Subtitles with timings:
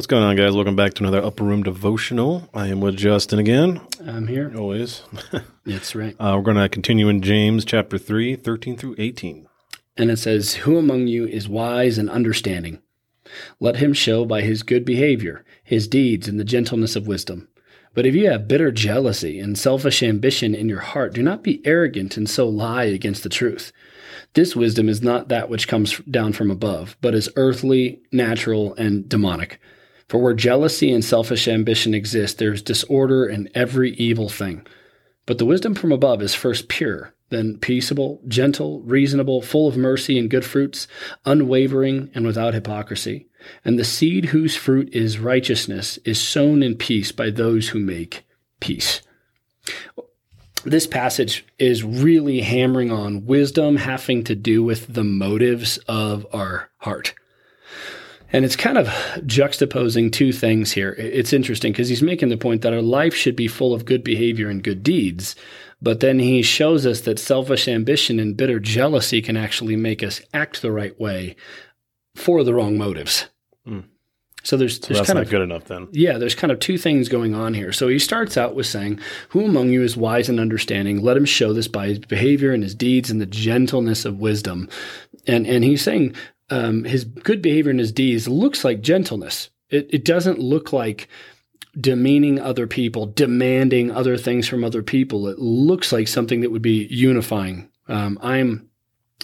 [0.00, 0.54] What's going on, guys?
[0.54, 2.48] Welcome back to another Upper Room Devotional.
[2.54, 4.50] I am with Justin again, I'm here.
[4.56, 5.02] always.
[5.66, 6.16] That's right.
[6.18, 9.46] Uh, we're going to continue in James chapter 3, 13 through 18.
[9.98, 12.80] And it says, Who among you is wise and understanding?
[13.60, 17.48] Let him show by his good behavior, his deeds, and the gentleness of wisdom.
[17.92, 21.60] But if you have bitter jealousy and selfish ambition in your heart, do not be
[21.66, 23.70] arrogant and so lie against the truth.
[24.32, 29.06] This wisdom is not that which comes down from above, but is earthly, natural, and
[29.06, 29.60] demonic.
[30.10, 34.66] For where jealousy and selfish ambition exist, there is disorder and every evil thing.
[35.24, 40.18] But the wisdom from above is first pure, then peaceable, gentle, reasonable, full of mercy
[40.18, 40.88] and good fruits,
[41.24, 43.28] unwavering and without hypocrisy.
[43.64, 48.26] And the seed whose fruit is righteousness is sown in peace by those who make
[48.58, 49.02] peace.
[50.64, 56.68] This passage is really hammering on wisdom having to do with the motives of our
[56.78, 57.14] heart.
[58.32, 58.86] And it's kind of
[59.26, 60.94] juxtaposing two things here.
[60.98, 64.04] It's interesting because he's making the point that our life should be full of good
[64.04, 65.34] behavior and good deeds.
[65.82, 70.20] But then he shows us that selfish ambition and bitter jealousy can actually make us
[70.32, 71.36] act the right way
[72.14, 73.26] for the wrong motives.
[73.66, 73.84] Mm.
[74.42, 75.88] So there's, So there's that's kind not of good enough then.
[75.92, 77.72] yeah, there's kind of two things going on here.
[77.72, 81.02] So he starts out with saying, Who among you is wise and understanding?
[81.02, 84.68] Let him show this by his behavior and his deeds and the gentleness of wisdom.
[85.26, 86.14] And and he's saying
[86.50, 89.50] um, his good behavior and his deeds looks like gentleness.
[89.70, 91.08] It, it doesn't look like
[91.78, 95.28] demeaning other people, demanding other things from other people.
[95.28, 97.68] It looks like something that would be unifying.
[97.88, 98.68] Um, I'm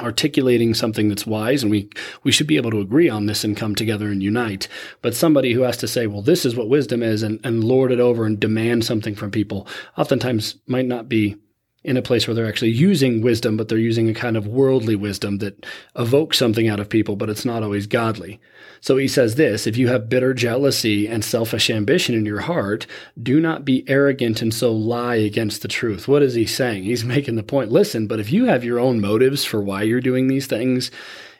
[0.00, 1.88] articulating something that's wise and we
[2.24, 4.66] we should be able to agree on this and come together and unite
[5.02, 7.92] but somebody who has to say well this is what wisdom is and, and lord
[7.92, 11.36] it over and demand something from people oftentimes might not be
[11.84, 14.96] in a place where they're actually using wisdom but they're using a kind of worldly
[14.96, 15.64] wisdom that
[15.96, 18.40] evokes something out of people but it's not always godly
[18.84, 22.86] so he says this if you have bitter jealousy and selfish ambition in your heart,
[23.22, 26.06] do not be arrogant and so lie against the truth.
[26.06, 26.84] What is he saying?
[26.84, 30.02] He's making the point listen, but if you have your own motives for why you're
[30.02, 30.90] doing these things,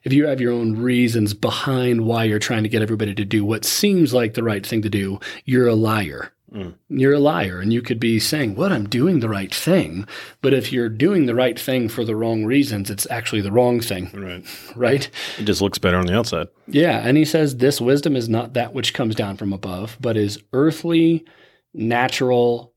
[0.05, 3.45] if you have your own reasons behind why you're trying to get everybody to do
[3.45, 6.33] what seems like the right thing to do, you're a liar.
[6.53, 6.75] Mm.
[6.89, 10.07] You're a liar, and you could be saying, What I'm doing the right thing.
[10.41, 13.81] But if you're doing the right thing for the wrong reasons, it's actually the wrong
[13.81, 14.45] thing, Right.
[14.77, 15.11] right?
[15.39, 16.49] It just looks better on the outside.
[16.69, 20.17] Yeah, and he says this wisdom is not that which comes down from above, but
[20.17, 21.25] is earthly,
[21.73, 22.73] natural,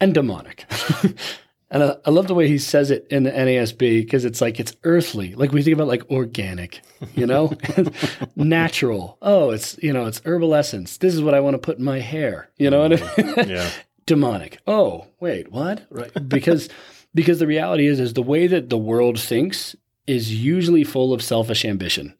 [0.00, 0.64] and demonic.
[1.70, 4.60] and I, I love the way he says it in the NASB because it's like
[4.60, 6.80] it's earthly, like we think about like organic,
[7.14, 7.52] you know,
[8.36, 9.18] natural.
[9.20, 10.98] Oh, it's you know, it's herbal essence.
[10.98, 12.50] This is what I want to put in my hair.
[12.56, 13.48] You know what I mean?
[13.48, 13.70] Yeah.
[14.06, 14.58] demonic.
[14.66, 15.86] Oh, wait, what?
[15.90, 16.28] Right?
[16.28, 16.68] Because
[17.14, 19.74] because the reality is is the way that the world thinks
[20.06, 22.14] is usually full of selfish ambition.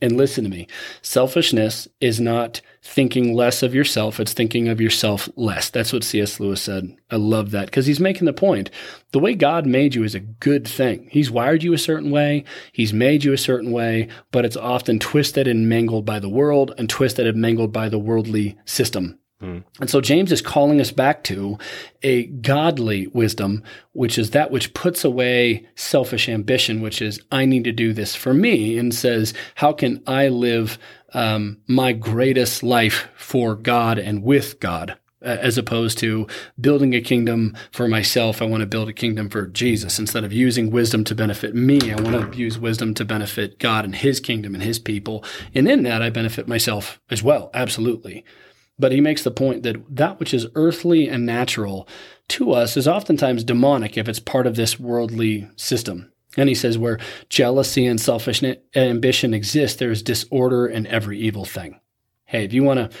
[0.00, 0.66] And listen to me.
[1.02, 5.70] Selfishness is not thinking less of yourself, it's thinking of yourself less.
[5.70, 6.40] That's what C.S.
[6.40, 6.96] Lewis said.
[7.10, 8.70] I love that because he's making the point.
[9.12, 11.08] The way God made you is a good thing.
[11.10, 14.98] He's wired you a certain way, He's made you a certain way, but it's often
[14.98, 19.18] twisted and mangled by the world and twisted and mangled by the worldly system.
[19.42, 19.58] Hmm.
[19.80, 21.58] And so James is calling us back to
[22.04, 27.64] a godly wisdom, which is that which puts away selfish ambition, which is, I need
[27.64, 30.78] to do this for me, and says, how can I live
[31.14, 34.98] um, my greatest life for God and with God?
[35.20, 36.26] As opposed to
[36.60, 40.00] building a kingdom for myself, I want to build a kingdom for Jesus.
[40.00, 43.84] Instead of using wisdom to benefit me, I want to use wisdom to benefit God
[43.84, 45.24] and His kingdom and His people.
[45.54, 47.50] And in that, I benefit myself as well.
[47.54, 48.24] Absolutely.
[48.78, 51.86] But he makes the point that that which is earthly and natural
[52.28, 56.11] to us is oftentimes demonic if it's part of this worldly system.
[56.36, 56.98] And he says, where
[57.28, 58.42] jealousy and selfish
[58.74, 61.78] ambition exist, there is disorder in every evil thing.
[62.24, 62.98] Hey, if you want to.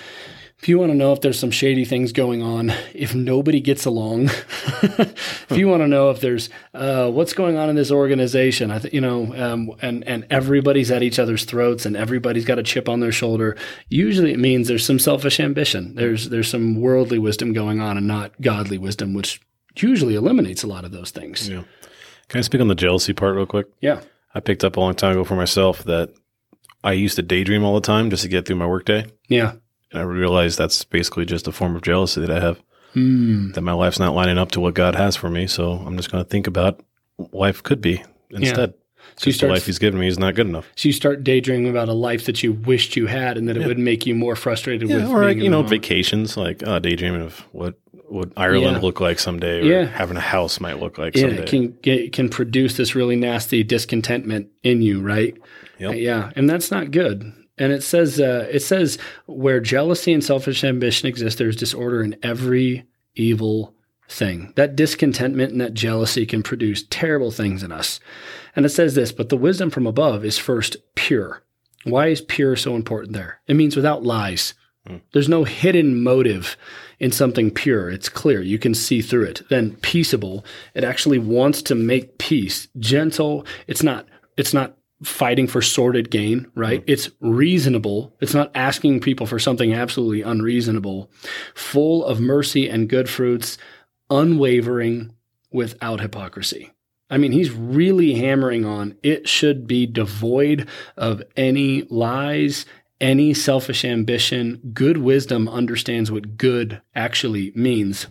[0.58, 3.84] If you want to know if there's some shady things going on, if nobody gets
[3.84, 4.26] along,
[4.82, 8.78] if you want to know if there's uh, what's going on in this organization, I
[8.78, 12.62] th- you know, um, and and everybody's at each other's throats and everybody's got a
[12.62, 13.56] chip on their shoulder.
[13.88, 15.96] Usually, it means there's some selfish ambition.
[15.96, 19.40] There's there's some worldly wisdom going on and not godly wisdom, which
[19.74, 21.48] usually eliminates a lot of those things.
[21.48, 21.64] Yeah.
[22.32, 23.66] Can I speak on the jealousy part real quick?
[23.82, 24.00] Yeah.
[24.34, 26.14] I picked up a long time ago for myself that
[26.82, 29.04] I used to daydream all the time just to get through my workday.
[29.28, 29.52] Yeah.
[29.90, 32.62] And I realized that's basically just a form of jealousy that I have.
[32.94, 33.50] Hmm.
[33.50, 35.46] That my life's not lining up to what God has for me.
[35.46, 36.80] So I'm just going to think about
[37.16, 38.72] what life could be instead.
[39.16, 40.70] So you Because the life He's given me is not good enough.
[40.74, 43.66] so you start daydreaming about a life that you wished you had, and that it
[43.66, 45.02] would make you more frustrated with.
[45.02, 47.74] Yeah, or being you know, vacations, like uh, daydreaming of what
[48.12, 48.82] would Ireland Yeah.
[48.82, 49.84] look like someday, or Yeah.
[49.86, 51.42] having a house might look like yeah, someday.
[51.42, 55.34] it can it can produce this really nasty discontentment in you, right?
[55.78, 55.94] Yep.
[55.96, 57.32] Yeah, and that's not good.
[57.58, 62.16] And it says, uh, it says, where jealousy and selfish ambition exist, there's disorder in
[62.22, 63.74] every evil
[64.08, 64.52] thing.
[64.56, 68.00] That discontentment and that jealousy can produce terrible things in us.
[68.56, 71.42] And it says this, but the wisdom from above is first pure.
[71.84, 73.40] Why is pure so important there?
[73.46, 74.54] It means without lies.
[75.12, 76.56] There's no hidden motive
[76.98, 77.90] in something pure.
[77.90, 78.42] It's clear.
[78.42, 79.42] You can see through it.
[79.48, 80.44] Then peaceable.
[80.74, 82.68] It actually wants to make peace.
[82.78, 83.46] Gentle.
[83.66, 86.80] It's not, it's not fighting for sordid gain, right?
[86.80, 86.84] Mm.
[86.88, 88.14] It's reasonable.
[88.20, 91.10] It's not asking people for something absolutely unreasonable.
[91.54, 93.58] Full of mercy and good fruits,
[94.10, 95.14] unwavering
[95.52, 96.72] without hypocrisy.
[97.10, 102.64] I mean, he's really hammering on it should be devoid of any lies,
[103.02, 104.70] any selfish ambition.
[104.72, 108.06] Good wisdom understands what good actually means.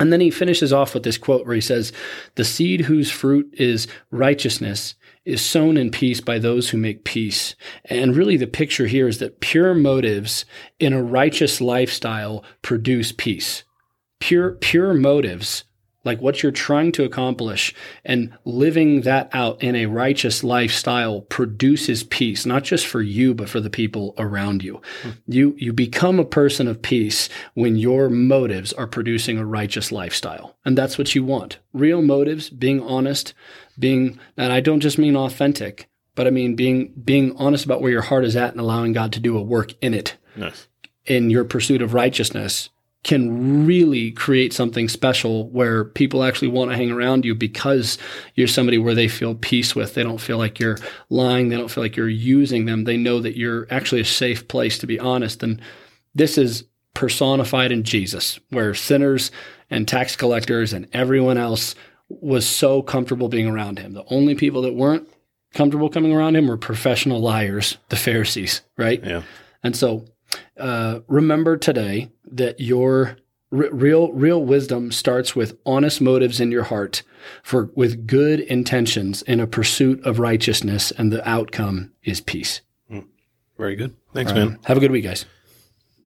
[0.00, 1.92] And then he finishes off with this quote where he says,
[2.36, 7.54] The seed whose fruit is righteousness is sown in peace by those who make peace.
[7.84, 10.44] And really, the picture here is that pure motives
[10.80, 13.64] in a righteous lifestyle produce peace.
[14.18, 15.64] Pure, pure motives
[16.04, 22.02] like what you're trying to accomplish and living that out in a righteous lifestyle produces
[22.04, 24.80] peace not just for you but for the people around you.
[25.02, 25.10] Hmm.
[25.26, 30.56] You you become a person of peace when your motives are producing a righteous lifestyle.
[30.64, 31.58] And that's what you want.
[31.72, 33.34] Real motives being honest
[33.78, 37.92] being and I don't just mean authentic but I mean being being honest about where
[37.92, 40.16] your heart is at and allowing God to do a work in it.
[40.34, 40.66] Nice.
[41.04, 42.70] in your pursuit of righteousness
[43.04, 47.98] can really create something special where people actually want to hang around you because
[48.34, 49.94] you're somebody where they feel peace with.
[49.94, 50.78] They don't feel like you're
[51.10, 51.48] lying.
[51.48, 52.84] They don't feel like you're using them.
[52.84, 55.42] They know that you're actually a safe place to be honest.
[55.42, 55.60] And
[56.14, 56.64] this is
[56.94, 59.32] personified in Jesus, where sinners
[59.68, 61.74] and tax collectors and everyone else
[62.08, 63.94] was so comfortable being around him.
[63.94, 65.08] The only people that weren't
[65.54, 69.02] comfortable coming around him were professional liars, the Pharisees, right?
[69.02, 69.22] Yeah.
[69.62, 70.04] And so
[70.58, 73.16] uh, remember today that your
[73.52, 77.02] r- real real wisdom starts with honest motives in your heart
[77.42, 82.60] for with good intentions in a pursuit of righteousness and the outcome is peace.
[83.58, 83.94] Very good.
[84.14, 84.58] Thanks, man.
[84.64, 85.24] Have a good week guys.